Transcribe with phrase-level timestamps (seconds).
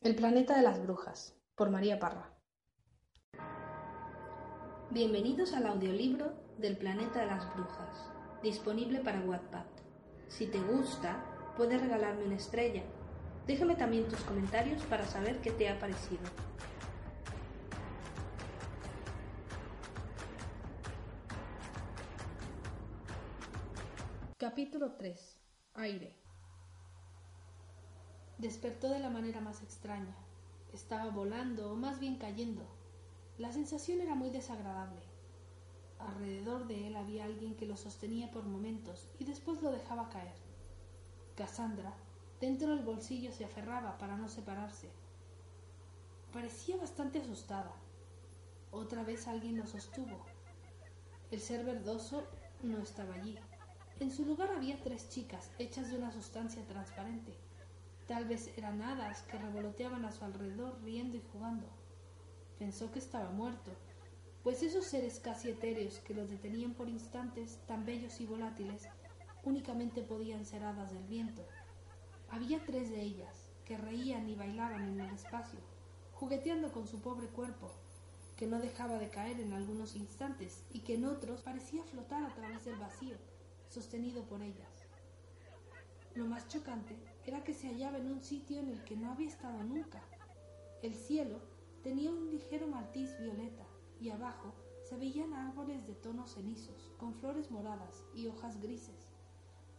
[0.00, 2.32] El planeta de las brujas, por María Parra.
[4.90, 8.08] Bienvenidos al audiolibro del planeta de las brujas,
[8.40, 9.64] disponible para Wattpad.
[10.28, 11.24] Si te gusta,
[11.56, 12.84] puedes regalarme una estrella.
[13.48, 16.22] Déjame también tus comentarios para saber qué te ha parecido.
[24.36, 25.40] Capítulo 3.
[25.74, 26.27] Aire.
[28.38, 30.14] Despertó de la manera más extraña.
[30.72, 32.62] Estaba volando, o más bien cayendo.
[33.36, 35.00] La sensación era muy desagradable.
[35.98, 40.36] Alrededor de él había alguien que lo sostenía por momentos y después lo dejaba caer.
[41.34, 41.92] Cassandra,
[42.40, 44.88] dentro del bolsillo, se aferraba para no separarse.
[46.32, 47.72] Parecía bastante asustada.
[48.70, 50.16] Otra vez alguien lo sostuvo.
[51.32, 52.22] El ser verdoso
[52.62, 53.36] no estaba allí.
[53.98, 57.47] En su lugar había tres chicas hechas de una sustancia transparente.
[58.08, 61.66] Tal vez eran hadas que revoloteaban a su alrededor riendo y jugando.
[62.58, 63.70] Pensó que estaba muerto,
[64.42, 68.88] pues esos seres casi etéreos que lo detenían por instantes tan bellos y volátiles
[69.44, 71.46] únicamente podían ser hadas del viento.
[72.30, 75.60] Había tres de ellas que reían y bailaban en el espacio,
[76.14, 77.70] jugueteando con su pobre cuerpo,
[78.38, 82.34] que no dejaba de caer en algunos instantes y que en otros parecía flotar a
[82.34, 83.18] través del vacío
[83.68, 84.86] sostenido por ellas.
[86.14, 86.96] Lo más chocante
[87.28, 90.00] era que se hallaba en un sitio en el que no había estado nunca.
[90.82, 91.40] El cielo
[91.82, 93.66] tenía un ligero matiz violeta
[94.00, 99.12] y abajo se veían árboles de tonos cenizos, con flores moradas y hojas grises.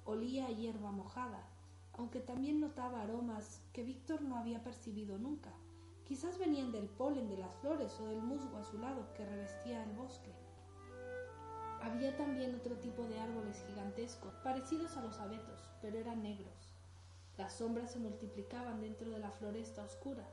[0.06, 1.44] Olía a hierba mojada,
[1.94, 5.52] aunque también notaba aromas que Víctor no había percibido nunca.
[6.06, 10.36] Quizás venían del polen de las flores o del musgo azulado que revestía el bosque.
[11.82, 16.69] Había también otro tipo de árboles gigantescos, parecidos a los abetos, pero eran negros.
[17.40, 20.30] Las sombras se multiplicaban dentro de la floresta oscura.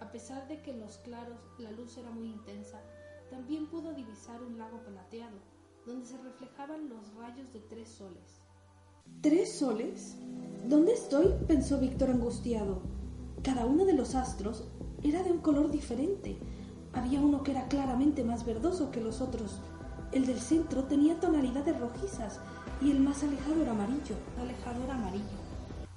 [0.00, 2.80] A pesar de que en los claros la luz era muy intensa,
[3.30, 5.38] también pudo divisar un lago plateado,
[5.86, 8.42] donde se reflejaban los rayos de tres soles.
[9.22, 10.18] ¿Tres soles?
[10.68, 11.34] ¿Dónde estoy?
[11.48, 12.80] pensó Víctor angustiado.
[13.42, 14.68] Cada uno de los astros
[15.02, 16.38] era de un color diferente.
[16.92, 19.60] Había uno que era claramente más verdoso que los otros,
[20.12, 22.38] el del centro tenía tonalidades rojizas
[22.80, 24.14] y el más alejado era amarillo.
[24.40, 25.45] alejado era amarillo.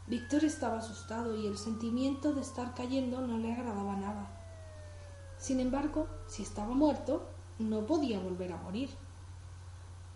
[0.09, 4.28] Víctor estaba asustado y el sentimiento de estar cayendo no le agradaba nada.
[5.38, 8.90] Sin embargo, si estaba muerto, no podía volver a morir.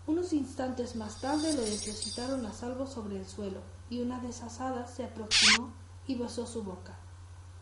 [0.08, 4.60] Unos instantes más tarde lo depositaron a salvo sobre el suelo y una de esas
[4.60, 5.72] hadas se aproximó
[6.08, 6.98] y besó su boca.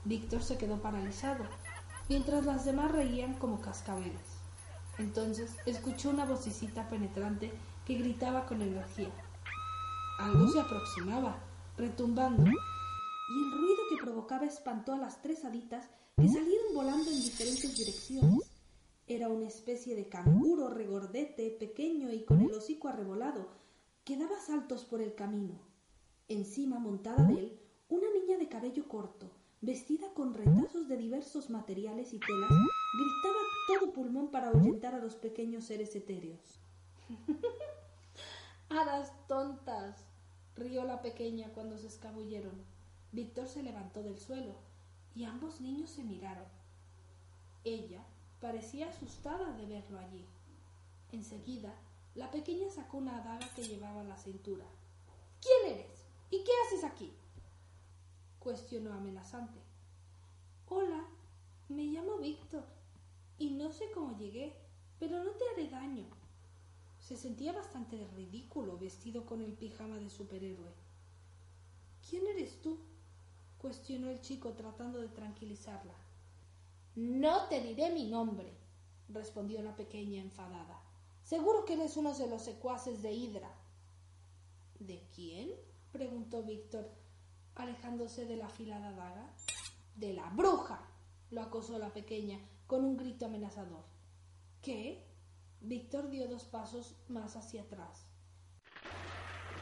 [0.07, 1.45] Víctor se quedó paralizado,
[2.09, 4.41] mientras las demás reían como cascabeles.
[4.97, 7.53] Entonces escuchó una vocecita penetrante
[7.87, 9.11] que gritaba con energía.
[10.19, 11.37] Algo se aproximaba,
[11.77, 17.23] retumbando, y el ruido que provocaba espantó a las tres haditas que salieron volando en
[17.23, 18.41] diferentes direcciones.
[19.07, 23.49] Era una especie de canguro regordete, pequeño y con el hocico arrebolado,
[24.05, 25.61] que daba saltos por el camino.
[26.29, 29.31] Encima, montada de él, una niña de cabello corto,
[29.61, 35.17] vestida con retazos de diversos materiales y telas, gritaba todo pulmón para ahuyentar a los
[35.17, 36.61] pequeños seres etéreos.
[38.69, 40.07] Hadas tontas,
[40.57, 42.65] rió la pequeña cuando se escabulleron.
[43.13, 44.55] Víctor se levantó del suelo
[45.15, 46.47] y ambos niños se miraron.
[47.65, 48.05] Ella
[48.41, 50.25] parecía asustada de verlo allí.
[51.13, 51.75] Enseguida,
[52.15, 54.65] la pequeña sacó una adaga que llevaba a la cintura.
[55.41, 56.05] ¿Quién eres?
[56.31, 57.13] ¿Y qué haces aquí?
[58.43, 59.61] cuestionó amenazante.
[60.69, 61.05] Hola,
[61.69, 62.65] me llamo Víctor
[63.39, 64.53] y no sé cómo llegué,
[64.99, 66.07] pero no te haré daño.
[67.03, 70.73] Se sentía bastante ridículo vestido con el pijama de superhéroe.
[72.09, 72.79] ¿Quién eres tú?
[73.59, 75.95] cuestionó el chico tratando de tranquilizarla.
[76.95, 78.53] No te diré mi nombre,
[79.09, 80.81] respondió la pequeña enfadada.
[81.25, 83.53] Seguro que eres uno de los secuaces de Hidra.
[84.79, 85.51] ¿De quién?
[85.91, 86.89] preguntó Víctor,
[87.57, 89.35] alejándose de la afilada daga.
[89.97, 90.89] De la bruja,
[91.31, 93.85] lo acosó la pequeña con un grito amenazador.
[94.61, 95.12] ¿Qué?
[95.65, 98.05] Víctor dio dos pasos más hacia atrás.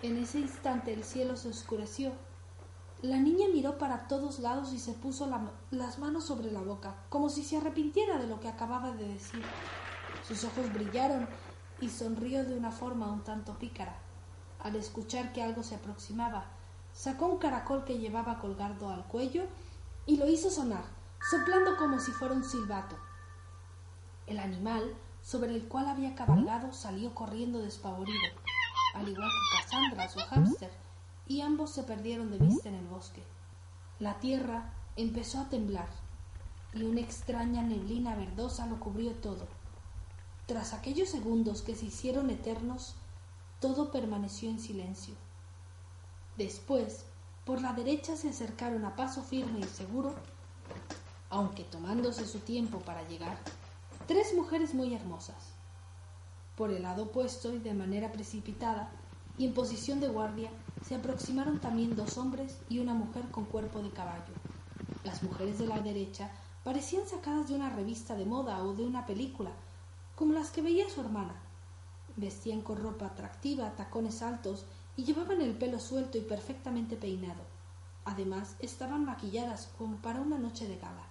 [0.03, 2.13] En ese instante el cielo se oscureció.
[3.03, 5.31] La niña miró para todos lados y se puso
[5.71, 9.43] las manos sobre la boca, como si se arrepintiera de lo que acababa de decir.
[10.27, 11.29] Sus ojos brillaron
[11.83, 13.99] y sonrió de una forma un tanto pícara.
[14.59, 16.47] Al escuchar que algo se aproximaba,
[16.95, 19.45] sacó un caracol que llevaba colgado al cuello
[20.07, 20.85] y lo hizo sonar,
[21.31, 22.97] soplando como si fuera un silbato.
[24.27, 24.95] El animal
[25.31, 28.19] sobre el cual había cabalgado salió corriendo despavorido,
[28.95, 30.73] al igual que Cassandra, su hámster,
[31.29, 33.23] y ambos se perdieron de vista en el bosque.
[34.01, 35.87] La tierra empezó a temblar
[36.75, 39.47] y una extraña neblina verdosa lo cubrió todo.
[40.47, 42.97] Tras aquellos segundos que se hicieron eternos,
[43.61, 45.15] todo permaneció en silencio.
[46.39, 47.05] Después,
[47.45, 50.13] por la derecha se acercaron a paso firme y seguro,
[51.29, 53.39] aunque tomándose su tiempo para llegar,
[54.11, 55.37] tres mujeres muy hermosas.
[56.57, 58.91] Por el lado opuesto y de manera precipitada,
[59.39, 60.51] y en posición de guardia,
[60.85, 64.35] se aproximaron también dos hombres y una mujer con cuerpo de caballo.
[65.05, 66.29] Las mujeres de la derecha
[66.65, 69.53] parecían sacadas de una revista de moda o de una película,
[70.17, 71.37] como las que veía su hermana.
[72.17, 74.65] Vestían con ropa atractiva, tacones altos
[74.97, 77.45] y llevaban el pelo suelto y perfectamente peinado.
[78.05, 81.10] Además, estaban maquilladas como para una noche de gala.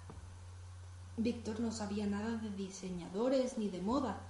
[1.21, 4.21] Víctor no sabía nada de diseñadores ni de moda,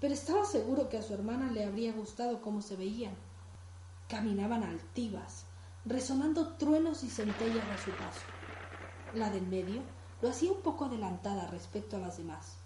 [0.00, 3.14] pero estaba seguro que a su hermana le habría gustado cómo se veían
[4.08, 5.44] caminaban altivas,
[5.84, 8.24] resonando truenos y centellas a su paso.
[9.14, 9.82] La del medio
[10.22, 12.56] lo hacía un poco adelantada respecto a las demás.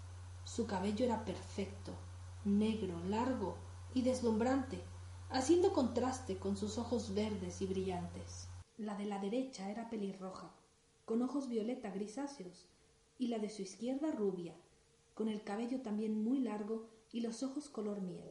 [0.45, 1.91] Su cabello era perfecto,
[2.45, 3.57] negro, largo
[3.93, 4.81] y deslumbrante,
[5.29, 8.47] haciendo contraste con sus ojos verdes y brillantes.
[8.77, 10.49] La de la derecha era pelirroja,
[11.05, 12.67] con ojos violeta grisáceos,
[13.23, 14.53] y la de su izquierda rubia,
[15.13, 18.29] con el cabello también muy largo y los ojos color miel.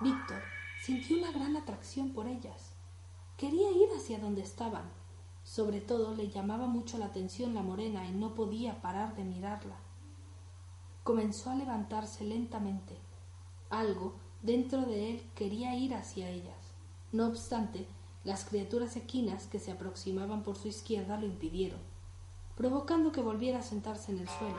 [0.00, 0.42] Víctor
[0.82, 2.74] sintió una gran atracción por ellas.
[3.36, 4.90] Quería ir hacia donde estaban.
[5.44, 9.76] Sobre todo le llamaba mucho la atención la morena y no podía parar de mirarla.
[11.04, 12.98] Comenzó a levantarse lentamente.
[13.70, 16.74] Algo dentro de él quería ir hacia ellas.
[17.12, 17.86] No obstante,
[18.24, 21.78] las criaturas equinas que se aproximaban por su izquierda lo impidieron,
[22.56, 24.58] provocando que volviera a sentarse en el suelo.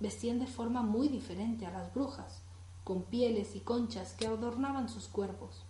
[0.00, 2.42] Vestían de forma muy diferente a las brujas
[2.82, 5.64] con pieles y conchas que adornaban sus cuerpos.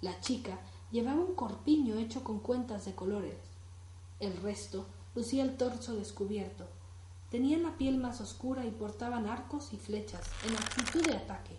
[0.00, 0.58] La chica
[0.90, 3.38] llevaba un corpiño hecho con cuentas de colores.
[4.18, 6.66] El resto lucía el torso descubierto.
[7.30, 11.56] Tenían la piel más oscura y portaban arcos y flechas en actitud de ataque.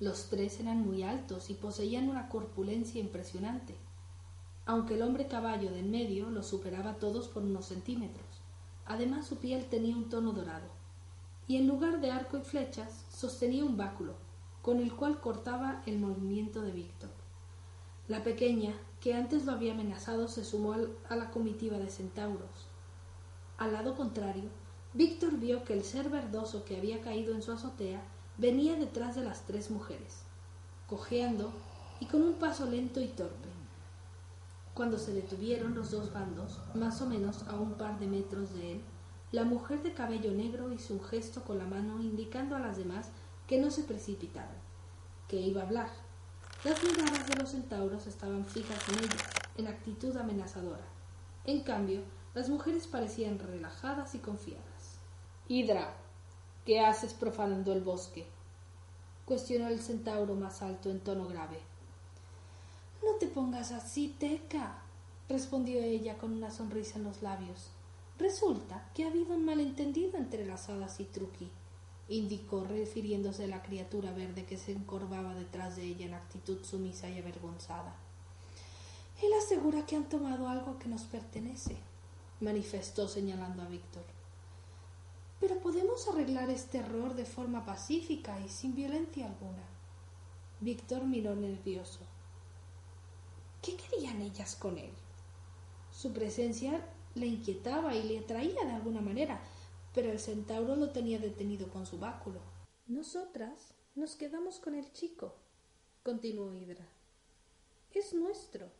[0.00, 3.76] Los tres eran muy altos y poseían una corpulencia impresionante,
[4.66, 8.26] aunque el hombre caballo de en medio los superaba a todos por unos centímetros.
[8.86, 10.68] Además su piel tenía un tono dorado
[11.46, 14.14] y en lugar de arco y flechas sostenía un báculo,
[14.62, 17.10] con el cual cortaba el movimiento de Víctor.
[18.08, 20.74] La pequeña, que antes lo había amenazado, se sumó
[21.08, 22.68] a la comitiva de centauros.
[23.58, 24.48] Al lado contrario,
[24.94, 28.02] Víctor vio que el ser verdoso que había caído en su azotea
[28.38, 30.22] venía detrás de las tres mujeres,
[30.86, 31.52] cojeando
[32.00, 33.63] y con un paso lento y torpe.
[34.74, 38.72] Cuando se detuvieron los dos bandos, más o menos a un par de metros de
[38.72, 38.80] él,
[39.30, 43.10] la mujer de cabello negro hizo un gesto con la mano indicando a las demás
[43.46, 44.56] que no se precipitaran,
[45.28, 45.90] que iba a hablar.
[46.64, 49.16] Las miradas de los centauros estaban fijas en ella,
[49.56, 50.84] en actitud amenazadora.
[51.44, 52.02] En cambio,
[52.34, 54.98] las mujeres parecían relajadas y confiadas.
[55.46, 55.94] Hidra,
[56.64, 58.26] ¿qué haces profanando el bosque?
[59.24, 61.60] cuestionó el centauro más alto en tono grave.
[63.04, 64.82] No te pongas así, Teca,
[65.28, 67.70] respondió ella con una sonrisa en los labios.
[68.18, 71.50] Resulta que ha habido un malentendido entre las hadas y Truqui,
[72.08, 77.10] indicó refiriéndose a la criatura verde que se encorvaba detrás de ella en actitud sumisa
[77.10, 77.94] y avergonzada.
[79.22, 81.76] Él asegura que han tomado algo que nos pertenece,
[82.40, 84.04] manifestó señalando a Víctor.
[85.40, 89.64] Pero podemos arreglar este error de forma pacífica y sin violencia alguna.
[90.60, 92.00] Víctor miró nervioso.
[93.64, 94.90] ¿Qué querían ellas con él?
[95.90, 99.40] Su presencia le inquietaba y le atraía de alguna manera,
[99.94, 102.40] pero el centauro lo tenía detenido con su báculo.
[102.86, 105.34] Nosotras nos quedamos con el chico,
[106.02, 106.86] continuó Hidra.
[107.90, 108.70] Es nuestro.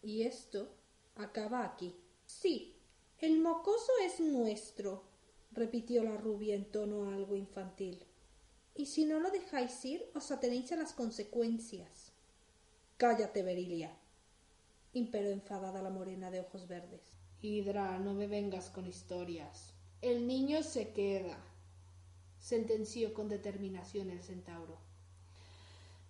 [0.00, 0.68] Y esto
[1.16, 1.94] acaba aquí.
[2.24, 2.76] Sí,
[3.18, 5.02] el mocoso es nuestro,
[5.52, 8.06] repitió la rubia en tono algo infantil.
[8.74, 12.09] Y si no lo dejáis ir, os atenéis a las consecuencias.
[13.00, 13.96] Cállate, Berilia,
[14.92, 17.00] imperó enfadada la morena de ojos verdes.
[17.40, 19.72] Hidra, no me vengas con historias.
[20.02, 21.38] El niño se queda,
[22.40, 24.76] sentenció con determinación el centauro.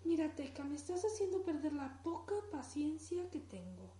[0.02, 3.92] Mira, Teca, me estás haciendo perder la poca paciencia que tengo.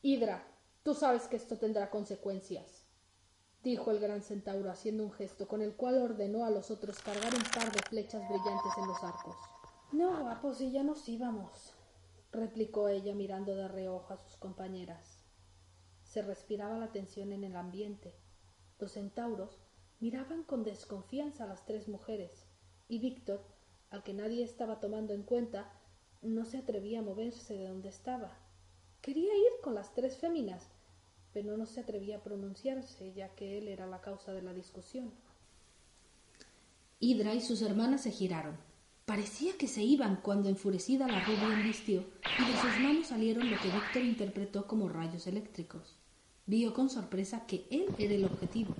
[0.00, 0.46] Hidra,
[0.84, 2.84] tú sabes que esto tendrá consecuencias,
[3.64, 7.34] dijo el gran centauro haciendo un gesto con el cual ordenó a los otros cargar
[7.34, 9.53] un par de flechas brillantes en los arcos.
[9.94, 11.72] No, guapo, si ya nos íbamos,
[12.32, 15.22] replicó ella mirando de reojo a sus compañeras.
[16.02, 18.12] Se respiraba la tensión en el ambiente.
[18.80, 19.60] Los centauros
[20.00, 22.44] miraban con desconfianza a las tres mujeres,
[22.88, 23.44] y Víctor,
[23.90, 25.70] al que nadie estaba tomando en cuenta,
[26.22, 28.36] no se atrevía a moverse de donde estaba.
[29.00, 30.72] Quería ir con las tres féminas,
[31.32, 35.12] pero no se atrevía a pronunciarse, ya que él era la causa de la discusión.
[36.98, 38.73] Hidra y sus hermanas se giraron.
[39.06, 42.06] Parecía que se iban cuando enfurecida la rubia embistió
[42.38, 45.94] y de sus manos salieron lo que Víctor interpretó como rayos eléctricos.
[46.46, 48.74] Vio con sorpresa que él era el objetivo,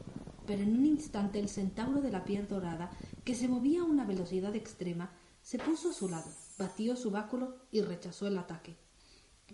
[0.47, 2.91] pero en un instante el centauro de la piel dorada,
[3.23, 5.13] que se movía a una velocidad extrema,
[5.43, 8.77] se puso a su lado, batió su báculo y rechazó el ataque.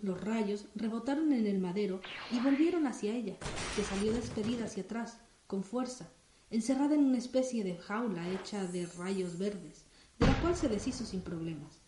[0.01, 1.99] Los rayos rebotaron en el madero
[2.31, 3.35] y volvieron hacia ella,
[3.75, 6.09] que salió despedida hacia atrás, con fuerza,
[6.49, 9.85] encerrada en una especie de jaula hecha de rayos verdes,
[10.21, 11.81] la cual se deshizo sin problemas.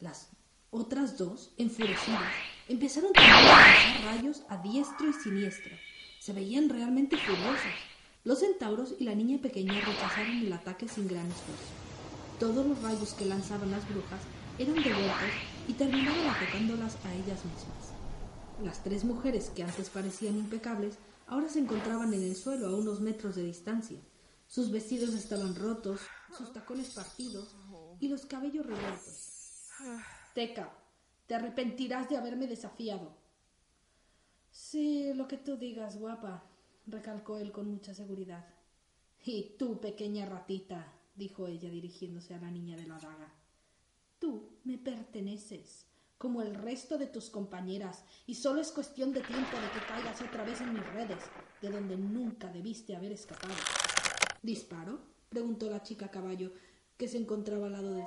[0.00, 0.28] Las
[0.70, 2.32] otras dos, enfurecidas,
[2.68, 5.74] empezaron a lanzar rayos a diestro y siniestro.
[6.20, 7.72] Se veían realmente furiosos.
[8.24, 11.72] Los centauros y la niña pequeña rechazaron el ataque sin gran esfuerzo.
[12.40, 14.20] Todos los rayos que lanzaban las brujas
[14.58, 15.30] eran devueltos
[15.68, 17.92] y terminaban atacándolas a ellas mismas.
[18.62, 23.00] Las tres mujeres que antes parecían impecables ahora se encontraban en el suelo a unos
[23.00, 23.98] metros de distancia.
[24.48, 26.00] Sus vestidos estaban rotos,
[26.36, 27.54] sus tacones partidos
[28.00, 29.68] y los cabellos revueltos.
[30.34, 30.72] Teca,
[31.26, 33.16] te arrepentirás de haberme desafiado.
[34.50, 36.44] Sí, lo que tú digas, guapa,
[36.86, 38.46] recalcó él con mucha seguridad.
[39.24, 43.34] Y tú, pequeña ratita, dijo ella dirigiéndose a la niña de la daga.
[44.18, 45.86] Tú me perteneces,
[46.16, 50.22] como el resto de tus compañeras, y solo es cuestión de tiempo de que caigas
[50.22, 51.24] otra vez en mis redes,
[51.60, 53.54] de donde nunca debiste haber escapado.
[54.42, 55.00] ¿Disparo?
[55.28, 56.52] preguntó la chica caballo,
[56.96, 58.06] que se encontraba al lado de, de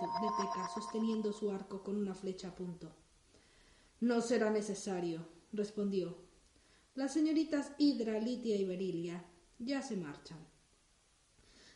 [0.73, 2.91] sosteniendo su arco con una flecha a punto.
[3.99, 6.17] No será necesario, respondió.
[6.95, 9.23] Las señoritas Hidra, Litia y Berilia
[9.59, 10.39] ya se marchan.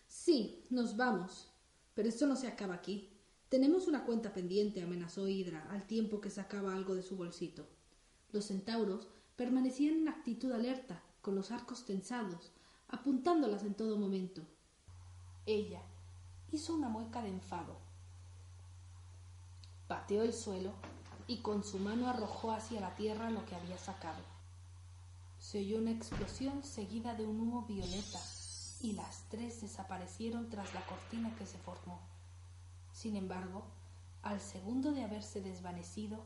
[0.08, 1.50] Sí, nos vamos.
[1.94, 3.10] Pero esto no se acaba aquí.
[3.50, 7.68] Tenemos una cuenta pendiente, amenazó Hidra, al tiempo que sacaba algo de su bolsito.
[8.32, 12.52] Los centauros permanecían en actitud alerta, con los arcos tensados,
[12.88, 14.42] apuntándolas en todo momento.
[15.46, 15.84] Ella
[16.54, 17.76] hizo una mueca de enfado.
[19.88, 20.72] Pateó el suelo
[21.28, 24.22] y con su mano arrojó hacia la tierra lo que había sacado.
[25.40, 28.20] Se oyó una explosión seguida de un humo violeta
[28.82, 32.00] y las tres desaparecieron tras la cortina que se formó.
[32.92, 33.64] Sin embargo,
[34.22, 36.24] al segundo de haberse desvanecido,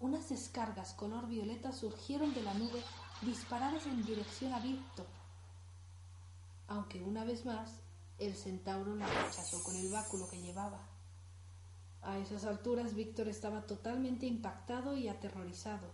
[0.00, 2.82] unas descargas color violeta surgieron de la nube
[3.22, 5.06] disparadas en dirección a Víctor.
[6.68, 7.85] Aunque una vez más
[8.18, 10.80] el centauro la rechazó con el báculo que llevaba.
[12.02, 15.88] A esas alturas Víctor estaba totalmente impactado y aterrorizado.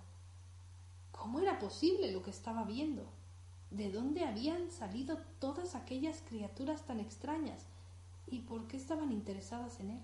[1.10, 3.04] ¿Cómo era posible lo que estaba viendo?
[3.70, 7.62] ¿De dónde habían salido todas aquellas criaturas tan extrañas?
[8.26, 10.02] ¿Y por qué estaban interesadas en él?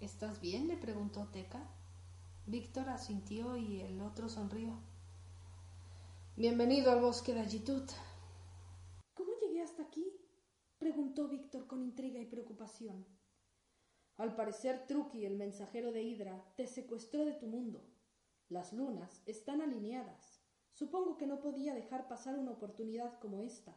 [0.00, 0.68] ¿Estás bien?
[0.68, 1.62] le preguntó Teca.
[2.46, 4.72] Víctor asintió y el otro sonrió.
[6.36, 7.90] Bienvenido al bosque de Agitut.
[9.14, 10.05] ¿Cómo llegué hasta aquí?
[10.86, 13.04] Preguntó Víctor con intriga y preocupación.
[14.18, 17.82] Al parecer Truqui, el mensajero de Hidra, te secuestró de tu mundo.
[18.48, 20.40] Las lunas están alineadas.
[20.70, 23.76] Supongo que no podía dejar pasar una oportunidad como esta,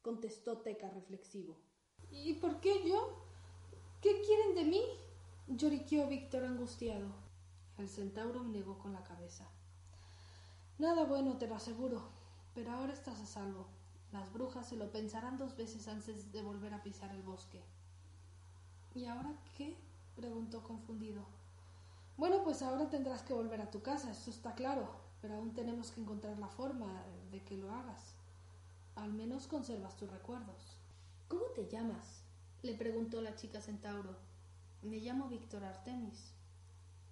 [0.00, 1.58] contestó Teca reflexivo.
[2.10, 3.22] ¿Y por qué yo?
[4.00, 4.82] ¿Qué quieren de mí?
[5.48, 7.08] lloriqueó Víctor angustiado.
[7.76, 9.46] El centauro negó con la cabeza.
[10.78, 12.08] Nada bueno, te lo aseguro,
[12.54, 13.77] pero ahora estás a salvo.
[14.12, 17.62] Las brujas se lo pensarán dos veces antes de volver a pisar el bosque.
[18.94, 19.76] ¿Y ahora qué?
[20.16, 21.24] preguntó confundido.
[22.16, 24.88] Bueno, pues ahora tendrás que volver a tu casa, eso está claro,
[25.20, 28.14] pero aún tenemos que encontrar la forma de que lo hagas.
[28.96, 30.78] Al menos conservas tus recuerdos.
[31.28, 32.24] ¿Cómo te llamas?
[32.62, 34.16] le preguntó la chica centauro.
[34.82, 36.32] Me llamo Víctor Artemis.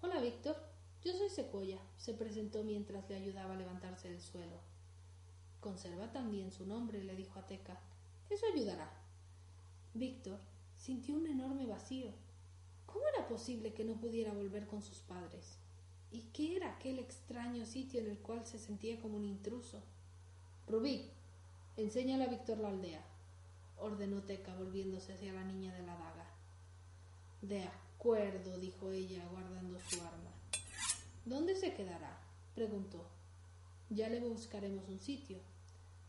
[0.02, 0.56] Hola, Víctor.
[1.04, 4.58] Yo soy Secoya, se presentó mientras le ayudaba a levantarse del suelo.
[5.66, 7.76] Conserva también su nombre, le dijo a Teca.
[8.30, 8.88] Eso ayudará.
[9.94, 10.38] Víctor
[10.76, 12.12] sintió un enorme vacío.
[12.86, 15.58] ¿Cómo era posible que no pudiera volver con sus padres?
[16.12, 19.82] ¿Y qué era aquel extraño sitio en el cual se sentía como un intruso?
[20.68, 21.10] Rubí,
[21.76, 23.04] enséñale a Víctor la aldea,
[23.76, 26.30] ordenó Teca volviéndose hacia la niña de la daga.
[27.42, 30.30] De acuerdo, dijo ella, guardando su arma.
[31.24, 32.20] ¿Dónde se quedará?
[32.54, 33.04] preguntó.
[33.90, 35.40] Ya le buscaremos un sitio.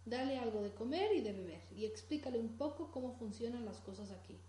[0.07, 4.09] Dale algo de comer y de beber y explícale un poco cómo funcionan las cosas
[4.11, 4.39] aquí.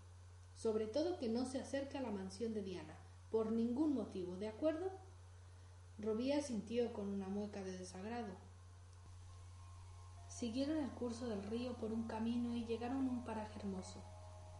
[0.55, 2.97] Sobre todo que no se acerque a la mansión de Diana,
[3.29, 4.89] por ningún motivo, ¿de acuerdo?
[5.97, 8.37] Robía sintió con una mueca de desagrado.
[10.29, 14.01] Siguieron el curso del río por un camino y llegaron a un paraje hermoso,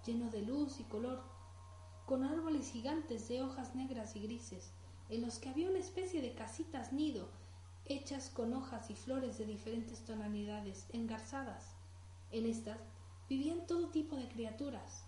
[0.05, 1.23] lleno de luz y color,
[2.07, 4.73] con árboles gigantes de hojas negras y grises,
[5.07, 7.29] en los que había una especie de casitas nido,
[7.89, 11.75] hechas con hojas y flores de diferentes tonalidades, engarzadas.
[12.31, 12.77] En estas
[13.27, 15.05] vivían todo tipo de criaturas.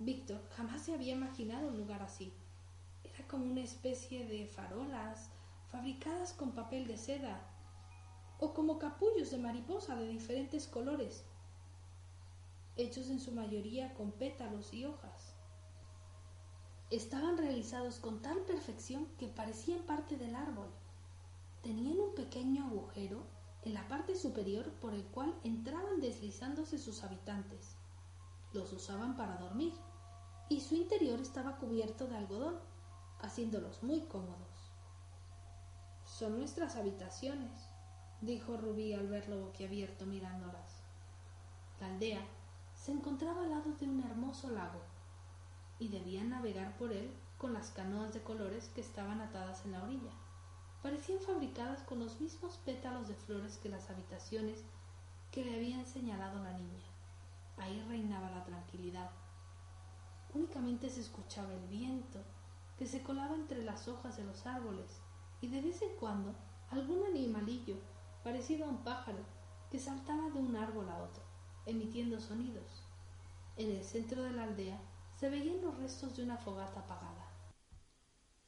[0.00, 2.34] Víctor jamás se había imaginado un lugar así.
[3.04, 5.30] Era como una especie de farolas,
[5.70, 7.40] fabricadas con papel de seda,
[8.40, 11.24] o como capullos de mariposa de diferentes colores,
[12.76, 15.32] hechos en su mayoría con pétalos y hojas.
[16.90, 20.68] Estaban realizados con tal perfección que parecían parte del árbol.
[21.66, 23.24] Tenían un pequeño agujero
[23.64, 27.74] en la parte superior por el cual entraban deslizándose sus habitantes.
[28.52, 29.72] Los usaban para dormir
[30.48, 32.54] y su interior estaba cubierto de algodón,
[33.18, 34.70] haciéndolos muy cómodos.
[36.04, 37.50] Son nuestras habitaciones,
[38.20, 40.84] dijo Rubí al verlo boquiabierto mirándolas.
[41.80, 42.24] La aldea
[42.76, 44.82] se encontraba al lado de un hermoso lago
[45.80, 49.82] y debían navegar por él con las canoas de colores que estaban atadas en la
[49.82, 50.12] orilla.
[50.82, 54.64] Parecían fabricadas con los mismos pétalos de flores que las habitaciones
[55.32, 56.88] que le habían señalado la niña.
[57.56, 59.10] Ahí reinaba la tranquilidad.
[60.34, 62.22] Únicamente se escuchaba el viento
[62.78, 65.00] que se colaba entre las hojas de los árboles
[65.40, 66.34] y de vez en cuando
[66.70, 67.76] algún animalillo
[68.22, 69.24] parecido a un pájaro
[69.70, 71.22] que saltaba de un árbol a otro,
[71.64, 72.84] emitiendo sonidos.
[73.56, 74.78] En el centro de la aldea
[75.18, 77.25] se veían los restos de una fogata apagada.